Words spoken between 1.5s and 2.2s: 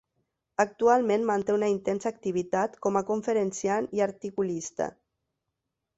una intensa